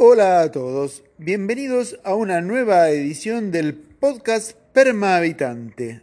Hola 0.00 0.42
a 0.42 0.52
todos, 0.52 1.02
bienvenidos 1.18 1.98
a 2.04 2.14
una 2.14 2.40
nueva 2.40 2.88
edición 2.88 3.50
del 3.50 3.74
podcast 3.74 4.56
Perma 4.72 5.16
Habitante. 5.16 6.02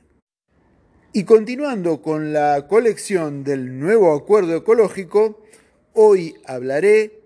Y 1.14 1.24
continuando 1.24 2.02
con 2.02 2.34
la 2.34 2.68
colección 2.68 3.46
del 3.46 3.80
nuevo 3.80 4.14
acuerdo 4.14 4.58
ecológico, 4.58 5.46
hoy 5.94 6.36
hablaré 6.46 7.22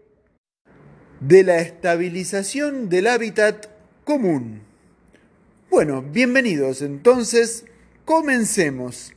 de 1.19 1.43
la 1.43 1.57
estabilización 1.57 2.87
del 2.87 3.07
hábitat 3.07 3.65
común. 4.03 4.61
Bueno, 5.71 6.03
bienvenidos 6.03 6.83
entonces, 6.83 7.65
comencemos. 8.05 9.15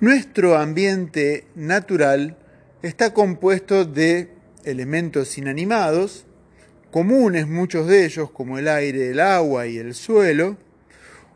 Nuestro 0.00 0.56
ambiente 0.56 1.48
natural 1.54 2.38
está 2.80 3.12
compuesto 3.12 3.84
de 3.84 4.37
elementos 4.64 5.38
inanimados, 5.38 6.26
comunes 6.90 7.46
muchos 7.46 7.86
de 7.86 8.04
ellos 8.04 8.30
como 8.30 8.58
el 8.58 8.68
aire, 8.68 9.10
el 9.10 9.20
agua 9.20 9.66
y 9.66 9.78
el 9.78 9.94
suelo, 9.94 10.56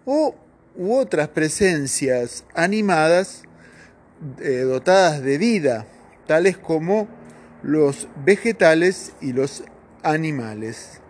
o 0.04 0.34
u 0.74 0.94
otras 0.94 1.28
presencias 1.28 2.44
animadas 2.54 3.42
eh, 4.40 4.60
dotadas 4.60 5.22
de 5.22 5.38
vida, 5.38 5.86
tales 6.26 6.56
como 6.56 7.08
los 7.62 8.08
vegetales 8.24 9.12
y 9.20 9.32
los 9.32 9.64
animales. 10.02 11.00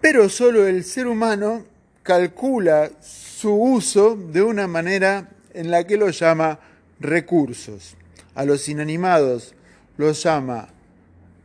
Pero 0.00 0.28
solo 0.28 0.66
el 0.66 0.84
ser 0.84 1.06
humano 1.06 1.64
calcula 2.02 2.90
su 3.00 3.54
uso 3.54 4.16
de 4.16 4.42
una 4.42 4.66
manera 4.66 5.30
en 5.54 5.70
la 5.70 5.86
que 5.86 5.96
lo 5.96 6.10
llama 6.10 6.60
recursos. 7.00 7.96
A 8.34 8.44
los 8.44 8.68
inanimados 8.68 9.54
los 9.96 10.22
llama 10.22 10.73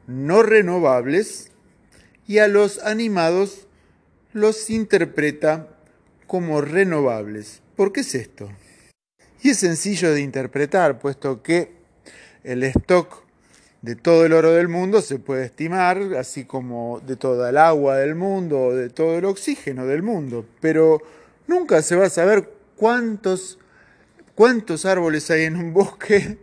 no 0.09 0.41
renovables 0.41 1.51
y 2.27 2.39
a 2.39 2.47
los 2.47 2.79
animados 2.79 3.67
los 4.33 4.69
interpreta 4.71 5.67
como 6.25 6.61
renovables. 6.61 7.61
¿Por 7.75 7.93
qué 7.93 8.01
es 8.01 8.15
esto? 8.15 8.49
Y 9.41 9.51
es 9.51 9.57
sencillo 9.57 10.11
de 10.11 10.21
interpretar, 10.21 10.99
puesto 10.99 11.43
que 11.43 11.73
el 12.43 12.63
stock 12.63 13.23
de 13.83 13.95
todo 13.95 14.25
el 14.25 14.33
oro 14.33 14.51
del 14.51 14.67
mundo 14.67 15.01
se 15.01 15.19
puede 15.19 15.45
estimar, 15.45 15.99
así 16.17 16.43
como 16.43 17.01
de 17.05 17.15
toda 17.15 17.51
el 17.51 17.57
agua 17.57 17.97
del 17.97 18.15
mundo 18.15 18.59
o 18.59 18.75
de 18.75 18.89
todo 18.89 19.17
el 19.17 19.25
oxígeno 19.25 19.85
del 19.85 20.01
mundo, 20.01 20.45
pero 20.59 21.01
nunca 21.47 21.81
se 21.83 21.95
va 21.95 22.07
a 22.07 22.09
saber 22.09 22.51
cuántos 22.75 23.59
cuántos 24.33 24.85
árboles 24.85 25.29
hay 25.29 25.43
en 25.43 25.55
un 25.55 25.73
bosque, 25.73 26.37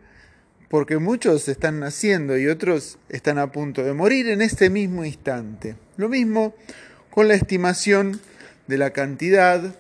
porque 0.69 0.99
muchos 0.99 1.49
están 1.49 1.81
naciendo 1.81 2.37
y 2.39 2.49
otros 2.49 2.99
están 3.09 3.39
a 3.39 3.53
punto 3.53 3.85
de 3.85 3.93
morir 3.93 4.29
en 4.29 4.43
este 4.43 4.71
mismo 4.71 5.05
instante. 5.05 5.77
Lo 5.97 6.09
mismo 6.09 6.55
con 7.11 7.29
la 7.29 7.35
estimación 7.35 8.21
de 8.67 8.79
la 8.79 8.91
cantidad 8.91 9.75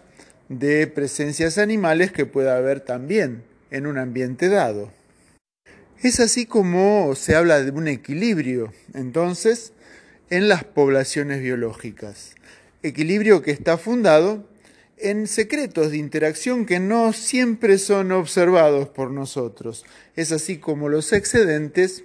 de 0.48 0.86
presencias 0.86 1.58
animales 1.58 2.12
que 2.12 2.26
pueda 2.26 2.56
haber 2.56 2.80
también 2.80 3.42
en 3.70 3.86
un 3.86 3.98
ambiente 3.98 4.48
dado. 4.48 4.92
Es 6.02 6.20
así 6.20 6.46
como 6.46 7.14
se 7.14 7.34
habla 7.34 7.62
de 7.62 7.70
un 7.70 7.88
equilibrio, 7.88 8.72
entonces, 8.94 9.72
en 10.30 10.48
las 10.48 10.62
poblaciones 10.62 11.40
biológicas. 11.40 12.34
Equilibrio 12.82 13.42
que 13.42 13.50
está 13.50 13.78
fundado 13.78 14.48
en 14.98 15.26
secretos 15.26 15.90
de 15.90 15.98
interacción 15.98 16.64
que 16.66 16.80
no 16.80 17.12
siempre 17.12 17.78
son 17.78 18.12
observados 18.12 18.88
por 18.88 19.10
nosotros. 19.10 19.84
Es 20.14 20.32
así 20.32 20.58
como 20.58 20.88
los 20.88 21.12
excedentes 21.12 22.04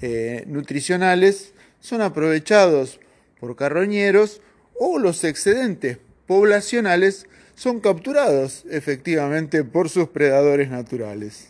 eh, 0.00 0.44
nutricionales 0.46 1.52
son 1.80 2.02
aprovechados 2.02 3.00
por 3.40 3.56
carroñeros 3.56 4.40
o 4.78 4.98
los 4.98 5.24
excedentes 5.24 5.98
poblacionales 6.26 7.26
son 7.54 7.80
capturados 7.80 8.64
efectivamente 8.70 9.64
por 9.64 9.88
sus 9.88 10.08
predadores 10.08 10.70
naturales. 10.70 11.48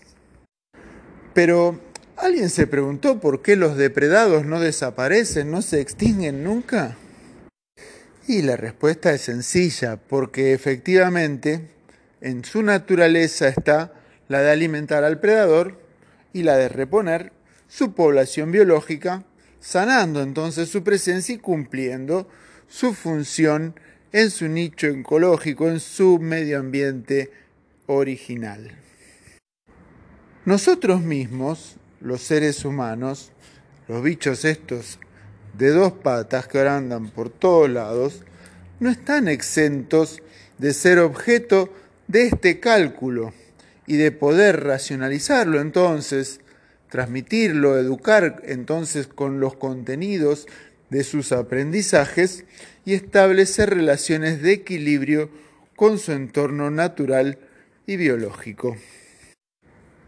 Pero, 1.34 1.78
¿alguien 2.16 2.48
se 2.48 2.66
preguntó 2.66 3.20
por 3.20 3.42
qué 3.42 3.56
los 3.56 3.76
depredados 3.76 4.46
no 4.46 4.60
desaparecen, 4.60 5.50
no 5.50 5.60
se 5.60 5.80
extinguen 5.80 6.42
nunca? 6.42 6.96
Y 8.28 8.42
la 8.42 8.58
respuesta 8.58 9.14
es 9.14 9.22
sencilla, 9.22 9.96
porque 9.96 10.52
efectivamente 10.52 11.70
en 12.20 12.44
su 12.44 12.62
naturaleza 12.62 13.48
está 13.48 13.94
la 14.28 14.42
de 14.42 14.50
alimentar 14.50 15.02
al 15.02 15.18
predador 15.18 15.80
y 16.34 16.42
la 16.42 16.58
de 16.58 16.68
reponer 16.68 17.32
su 17.68 17.94
población 17.94 18.52
biológica, 18.52 19.24
sanando 19.60 20.20
entonces 20.20 20.68
su 20.68 20.84
presencia 20.84 21.36
y 21.36 21.38
cumpliendo 21.38 22.28
su 22.68 22.92
función 22.92 23.80
en 24.12 24.30
su 24.30 24.46
nicho 24.46 24.88
ecológico, 24.88 25.70
en 25.70 25.80
su 25.80 26.18
medio 26.18 26.58
ambiente 26.58 27.30
original. 27.86 28.72
Nosotros 30.44 31.00
mismos, 31.00 31.76
los 32.02 32.20
seres 32.20 32.66
humanos, 32.66 33.32
los 33.88 34.02
bichos 34.02 34.44
estos 34.44 34.98
de 35.54 35.70
dos 35.70 35.92
patas 35.92 36.46
que 36.46 36.58
ahora 36.58 36.76
andan 36.76 37.08
por 37.08 37.30
todos 37.30 37.68
lados, 37.70 38.22
no 38.80 38.90
están 38.90 39.28
exentos 39.28 40.22
de 40.58 40.72
ser 40.72 40.98
objeto 40.98 41.72
de 42.06 42.26
este 42.26 42.60
cálculo 42.60 43.32
y 43.86 43.96
de 43.96 44.12
poder 44.12 44.64
racionalizarlo 44.64 45.60
entonces, 45.60 46.40
transmitirlo, 46.90 47.78
educar 47.78 48.42
entonces 48.44 49.06
con 49.06 49.40
los 49.40 49.56
contenidos 49.56 50.46
de 50.90 51.04
sus 51.04 51.32
aprendizajes 51.32 52.44
y 52.84 52.94
establecer 52.94 53.70
relaciones 53.70 54.42
de 54.42 54.52
equilibrio 54.52 55.30
con 55.76 55.98
su 55.98 56.12
entorno 56.12 56.70
natural 56.70 57.38
y 57.86 57.96
biológico. 57.96 58.76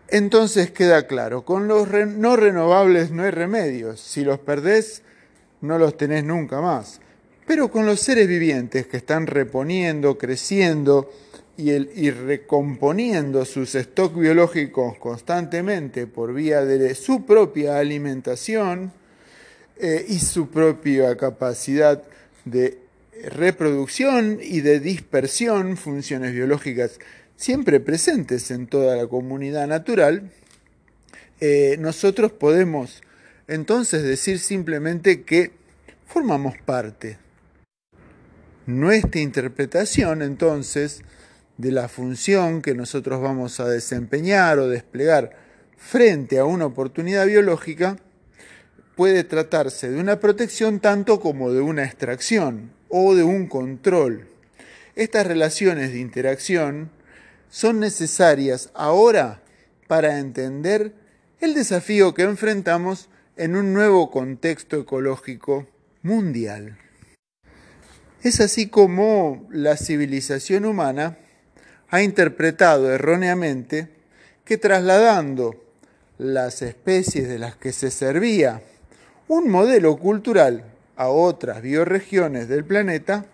Entonces 0.08 0.70
queda 0.70 1.06
claro, 1.06 1.44
con 1.44 1.68
los 1.68 1.88
no 1.88 2.36
renovables 2.36 3.12
no 3.12 3.22
hay 3.22 3.30
remedios. 3.30 4.00
Si 4.00 4.24
los 4.24 4.40
perdés, 4.40 5.02
no 5.60 5.78
los 5.78 5.96
tenés 5.96 6.24
nunca 6.24 6.60
más. 6.60 7.00
Pero 7.46 7.70
con 7.70 7.86
los 7.86 8.00
seres 8.00 8.28
vivientes 8.28 8.86
que 8.86 8.96
están 8.96 9.26
reponiendo, 9.26 10.16
creciendo 10.16 11.10
y, 11.56 12.10
recomponiendo 12.10 13.44
sus 13.44 13.72
stocks 13.72 14.16
biológicos 14.16 14.96
constantemente 14.98 16.06
por 16.06 16.32
vía 16.32 16.64
de 16.64 16.94
su 16.94 17.26
propia 17.26 17.78
alimentación 17.78 18.92
eh, 19.76 20.06
y 20.08 20.18
su 20.20 20.48
propia 20.48 21.16
capacidad 21.16 22.02
de 22.44 22.78
reproducción 23.24 24.38
y 24.42 24.60
de 24.60 24.80
dispersión, 24.80 25.76
funciones 25.76 26.32
biológicas 26.32 26.98
siempre 27.36 27.80
presentes 27.80 28.50
en 28.50 28.66
toda 28.66 28.96
la 28.96 29.06
comunidad 29.06 29.66
natural, 29.66 30.30
eh, 31.40 31.76
nosotros 31.78 32.32
podemos 32.32 33.02
entonces 33.50 34.04
decir 34.04 34.38
simplemente 34.38 35.24
que 35.24 35.50
formamos 36.06 36.54
parte. 36.64 37.18
Nuestra 38.66 39.20
interpretación 39.20 40.22
entonces 40.22 41.02
de 41.58 41.72
la 41.72 41.88
función 41.88 42.62
que 42.62 42.74
nosotros 42.74 43.20
vamos 43.20 43.58
a 43.58 43.68
desempeñar 43.68 44.60
o 44.60 44.68
desplegar 44.68 45.32
frente 45.76 46.38
a 46.38 46.44
una 46.44 46.66
oportunidad 46.66 47.26
biológica 47.26 47.96
puede 48.94 49.24
tratarse 49.24 49.90
de 49.90 49.98
una 49.98 50.20
protección 50.20 50.78
tanto 50.78 51.18
como 51.18 51.52
de 51.52 51.60
una 51.60 51.84
extracción 51.84 52.70
o 52.88 53.16
de 53.16 53.24
un 53.24 53.48
control. 53.48 54.28
Estas 54.94 55.26
relaciones 55.26 55.92
de 55.92 55.98
interacción 55.98 56.90
son 57.48 57.80
necesarias 57.80 58.70
ahora 58.74 59.42
para 59.88 60.20
entender 60.20 60.94
el 61.40 61.54
desafío 61.54 62.14
que 62.14 62.22
enfrentamos 62.22 63.09
en 63.36 63.56
un 63.56 63.72
nuevo 63.72 64.10
contexto 64.10 64.80
ecológico 64.80 65.66
mundial. 66.02 66.76
Es 68.22 68.40
así 68.40 68.68
como 68.68 69.48
la 69.50 69.76
civilización 69.76 70.64
humana 70.64 71.16
ha 71.88 72.02
interpretado 72.02 72.92
erróneamente 72.92 73.88
que 74.44 74.58
trasladando 74.58 75.64
las 76.18 76.60
especies 76.62 77.28
de 77.28 77.38
las 77.38 77.56
que 77.56 77.72
se 77.72 77.90
servía 77.90 78.62
un 79.26 79.48
modelo 79.48 79.96
cultural 79.96 80.64
a 80.96 81.08
otras 81.08 81.62
bioregiones 81.62 82.48
del 82.48 82.64
planeta, 82.64 83.24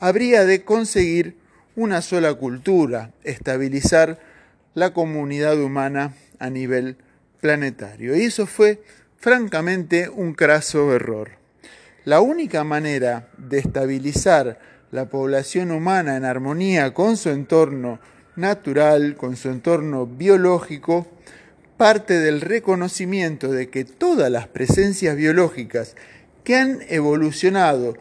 habría 0.00 0.44
de 0.44 0.64
conseguir 0.64 1.36
una 1.74 2.00
sola 2.00 2.32
cultura, 2.34 3.12
estabilizar 3.22 4.18
la 4.74 4.94
comunidad 4.94 5.60
humana 5.60 6.14
a 6.38 6.48
nivel 6.48 6.96
planetario. 7.40 8.16
Y 8.16 8.22
eso 8.22 8.46
fue 8.46 8.82
francamente 9.18 10.08
un 10.08 10.34
craso 10.34 10.94
error. 10.94 11.30
La 12.04 12.20
única 12.20 12.64
manera 12.64 13.28
de 13.36 13.58
estabilizar 13.58 14.60
la 14.92 15.08
población 15.08 15.70
humana 15.72 16.16
en 16.16 16.24
armonía 16.24 16.94
con 16.94 17.16
su 17.16 17.30
entorno 17.30 17.98
natural, 18.36 19.16
con 19.16 19.36
su 19.36 19.48
entorno 19.48 20.06
biológico, 20.06 21.06
parte 21.76 22.20
del 22.20 22.40
reconocimiento 22.40 23.50
de 23.50 23.68
que 23.68 23.84
todas 23.84 24.30
las 24.30 24.48
presencias 24.48 25.16
biológicas 25.16 25.96
que 26.44 26.56
han 26.56 26.78
evolucionado 26.88 27.94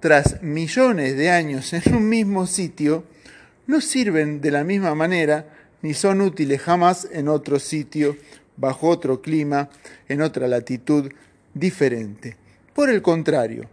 tras 0.00 0.42
millones 0.42 1.16
de 1.16 1.30
años 1.30 1.72
en 1.72 1.94
un 1.94 2.08
mismo 2.08 2.46
sitio, 2.46 3.04
no 3.66 3.80
sirven 3.80 4.40
de 4.40 4.50
la 4.50 4.64
misma 4.64 4.94
manera 4.94 5.46
ni 5.82 5.94
son 5.94 6.20
útiles 6.20 6.60
jamás 6.60 7.08
en 7.12 7.28
otro 7.28 7.58
sitio, 7.58 8.16
bajo 8.58 8.88
otro 8.88 9.22
clima, 9.22 9.70
en 10.08 10.20
otra 10.20 10.48
latitud 10.48 11.10
diferente. 11.54 12.36
Por 12.74 12.90
el 12.90 13.00
contrario, 13.02 13.68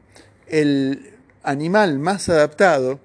el 0.47 1.11
animal 1.43 1.99
más 1.99 2.29
adaptado, 2.29 2.99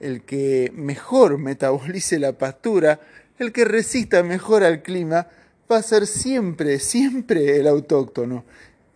el 0.00 0.22
que 0.22 0.72
mejor 0.74 1.38
metabolice 1.38 2.18
la 2.18 2.32
pastura, 2.32 3.00
el 3.38 3.52
que 3.52 3.64
resista 3.64 4.22
mejor 4.22 4.62
al 4.64 4.82
clima, 4.82 5.26
va 5.70 5.78
a 5.78 5.82
ser 5.82 6.06
siempre, 6.06 6.78
siempre 6.78 7.58
el 7.58 7.66
autóctono. 7.66 8.44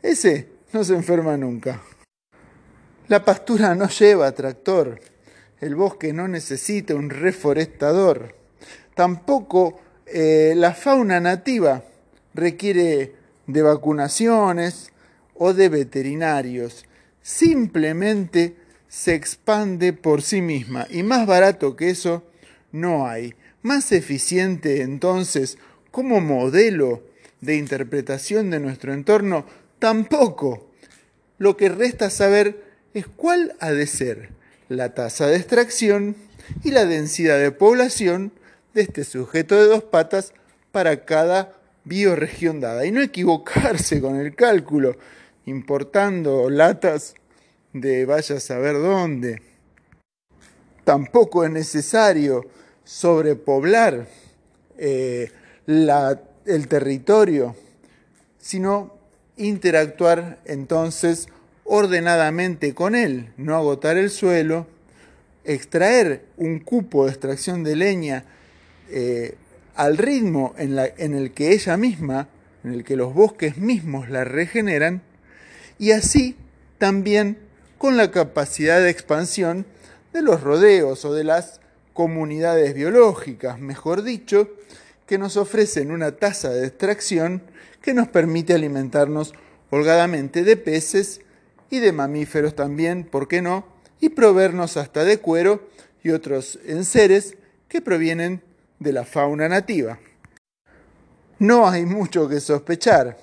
Ese 0.03 0.49
no 0.73 0.85
se 0.85 0.95
enferma 0.95 1.37
nunca. 1.37 1.83
La 3.09 3.25
pastura 3.25 3.75
no 3.75 3.89
lleva 3.89 4.31
tractor, 4.33 5.01
el 5.61 5.75
bosque 5.75 6.13
no 6.13 6.29
necesita 6.29 6.95
un 6.95 7.09
reforestador, 7.09 8.35
tampoco 8.95 9.81
eh, 10.07 10.53
la 10.55 10.75
fauna 10.75 11.19
nativa 11.19 11.83
requiere 12.39 13.15
de 13.47 13.63
vacunaciones 13.63 14.93
o 15.35 15.53
de 15.53 15.69
veterinarios, 15.69 16.85
simplemente 17.21 18.57
se 18.89 19.15
expande 19.15 19.93
por 19.93 20.23
sí 20.23 20.41
misma 20.41 20.87
y 20.91 21.03
más 21.03 21.27
barato 21.27 21.77
que 21.77 21.91
eso 21.91 22.25
no 22.73 23.07
hay. 23.07 23.35
Más 23.63 23.93
eficiente 23.93 24.83
entonces 24.83 25.59
como 25.91 26.21
modelo 26.21 27.03
de 27.41 27.57
interpretación 27.57 28.51
de 28.51 28.61
nuestro 28.61 28.93
entorno 28.93 29.45
tampoco. 29.79 30.71
Lo 31.39 31.57
que 31.57 31.69
resta 31.69 32.11
saber 32.11 32.65
es 32.95 33.07
cuál 33.07 33.55
ha 33.61 33.73
de 33.73 33.87
ser 33.87 34.31
la 34.69 34.95
tasa 34.95 35.27
de 35.27 35.37
extracción 35.37 36.17
y 36.65 36.71
la 36.71 36.85
densidad 36.85 37.39
de 37.39 37.51
población 37.51 38.33
de 38.75 38.83
este 38.83 39.05
sujeto 39.05 39.57
de 39.57 39.67
dos 39.67 39.83
patas 39.83 40.33
para 40.73 41.05
cada 41.05 41.58
bioregión 41.89 42.61
dada. 42.61 42.85
Y 42.87 42.93
no 42.93 43.01
equivocarse 43.01 44.01
con 44.01 44.17
el 44.17 44.35
cálculo, 44.35 44.97
importando 45.47 46.51
latas 46.51 47.15
de 47.73 48.05
vaya 48.05 48.37
a 48.37 48.41
saber 48.41 48.75
dónde. 48.75 49.43
Tampoco 50.85 51.45
es 51.45 51.51
necesario 51.51 52.47
sobrepoblar 52.85 54.07
eh, 54.79 55.31
el 55.67 56.69
territorio, 56.69 57.55
sino 58.39 58.97
interactuar 59.37 60.39
entonces 60.47 61.29
ordenadamente 61.65 62.75
con 62.75 62.95
él, 62.95 63.33
no 63.37 63.55
agotar 63.55 63.99
el 63.99 64.09
suelo, 64.09 64.67
extraer 65.45 66.25
un 66.37 66.61
cupo 66.61 67.05
de 67.05 67.11
extracción 67.11 67.63
de 67.63 67.77
leña 67.77 68.25
eh, 68.91 69.35
al 69.79 69.97
ritmo 69.97 70.57
en, 70.59 71.15
el 71.15 71.31
que 71.31 71.53
ella 71.53 71.77
misma, 71.77 72.27
en 72.65 72.73
el 72.75 72.83
que 72.83 72.97
los 72.97 73.15
bosques 73.15 73.59
mismos 73.59 74.11
la 74.11 74.25
regeneran, 74.25 75.03
y 75.79 75.93
así 75.93 76.35
también 76.79 77.39
con 77.79 77.97
la 77.97 78.11
capacidad 78.11 78.81
de 78.81 78.91
expansión 78.91 79.67
de 80.13 80.23
los 80.23 80.41
rodeos 80.41 81.05
o 81.05 81.15
de 81.15 81.23
las 81.23 81.61
comunidades 81.95 82.75
biológicas, 82.75 83.61
mejor 83.61 84.03
dicho, 84.03 84.51
que 85.07 85.17
nos 85.17 85.37
ofrecen 85.37 85.93
una 85.93 86.17
tasa 86.17 86.51
de 86.51 86.67
extracción 86.67 87.41
que 87.81 87.95
nos 87.95 88.09
permite 88.09 88.55
alimentarnos 88.55 89.33
holgadamente 89.71 90.43
de 90.43 90.57
peces 90.57 91.21
y 91.71 91.79
de 91.79 91.93
mamíferos 91.93 92.57
también, 92.57 93.05
¿por 93.05 93.29
qué 93.29 93.43
no? 93.43 93.65
Y 94.01 94.09
proveernos 94.09 94.77
hasta 94.77 95.05
de 95.05 95.19
cuero 95.19 95.69
y 96.03 96.11
otros 96.11 96.59
enseres 96.67 97.37
que 97.69 97.81
provienen 97.81 98.43
de 98.79 98.93
la 98.93 99.05
fauna 99.05 99.49
nativa. 99.49 99.99
No 101.39 101.69
hay 101.69 101.85
mucho 101.85 102.29
que 102.29 102.41
sospechar. 102.41 103.17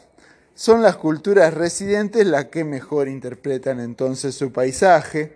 Son 0.53 0.81
las 0.81 0.95
culturas 0.95 1.53
residentes 1.53 2.25
las 2.25 2.45
que 2.45 2.63
mejor 2.63 3.09
interpretan 3.09 3.79
entonces 3.79 4.35
su 4.35 4.51
paisaje, 4.53 5.35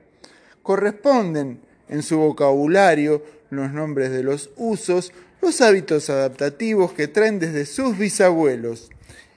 corresponden 0.64 1.60
en 1.90 2.04
su 2.04 2.18
vocabulario 2.18 3.24
los 3.50 3.72
nombres 3.72 4.12
de 4.12 4.24
los 4.24 4.52
usos, 4.56 5.12
los 5.42 5.60
hábitos 5.62 6.10
adaptativos 6.10 6.94
que 6.94 7.08
traen 7.08 7.40
desde 7.40 7.66
sus 7.66 7.98
bisabuelos. 7.98 8.90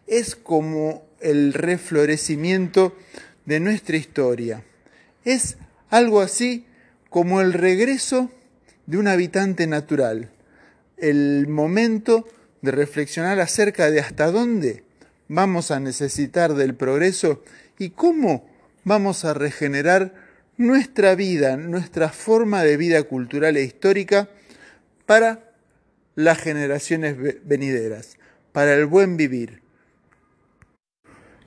Es 0.06 0.36
como 0.36 1.04
el 1.20 1.52
reflorecimiento 1.52 2.94
de 3.44 3.60
nuestra 3.60 3.96
historia. 3.96 4.62
Es 5.24 5.56
algo 5.90 6.20
así 6.20 6.66
como 7.08 7.40
el 7.40 7.52
regreso 7.52 8.30
de 8.86 8.98
un 8.98 9.08
habitante 9.08 9.66
natural, 9.66 10.30
el 11.02 11.48
momento 11.48 12.26
de 12.62 12.70
reflexionar 12.70 13.40
acerca 13.40 13.90
de 13.90 14.00
hasta 14.00 14.30
dónde 14.30 14.84
vamos 15.28 15.70
a 15.70 15.80
necesitar 15.80 16.54
del 16.54 16.74
progreso 16.74 17.42
y 17.78 17.90
cómo 17.90 18.48
vamos 18.84 19.24
a 19.24 19.34
regenerar 19.34 20.14
nuestra 20.56 21.14
vida, 21.14 21.56
nuestra 21.56 22.08
forma 22.08 22.62
de 22.62 22.76
vida 22.76 23.02
cultural 23.02 23.56
e 23.56 23.64
histórica 23.64 24.28
para 25.04 25.52
las 26.14 26.38
generaciones 26.38 27.16
venideras, 27.44 28.16
para 28.52 28.74
el 28.74 28.86
buen 28.86 29.16
vivir. 29.16 29.62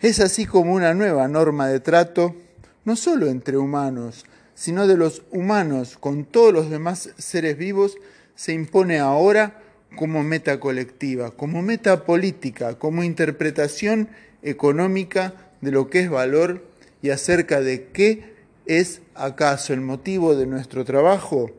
Es 0.02 0.19
así 0.19 0.46
como 0.46 0.74
una 0.74 0.94
nueva 0.94 1.28
norma 1.30 1.68
de 1.68 1.80
trato, 1.80 2.36
no 2.84 2.96
solo 2.96 3.28
entre 3.28 3.57
humanos, 3.57 4.25
sino 4.54 4.86
de 4.88 4.98
los 4.98 5.24
humanos 5.31 5.98
con 5.98 6.25
todos 6.25 6.54
los 6.54 6.69
demás 6.69 7.12
seres 7.18 7.57
vivos, 7.57 7.98
se 8.36 8.54
impone 8.54 9.00
ahora 9.00 9.62
como 9.96 10.24
meta 10.24 10.60
colectiva, 10.60 11.32
como 11.32 11.62
meta 11.62 12.06
política, 12.06 12.78
como 12.78 13.04
interpretación 13.04 14.10
económica 14.44 15.34
de 15.62 15.72
lo 15.72 15.90
que 15.90 16.02
es 16.02 16.10
valor 16.10 16.66
y 17.02 17.10
acerca 17.10 17.62
de 17.62 17.88
qué 17.94 18.36
es 18.66 19.02
acaso 19.16 19.74
el 19.74 19.82
motivo 19.82 20.36
de 20.36 20.48
nuestro 20.48 20.86
trabajo 20.86 21.52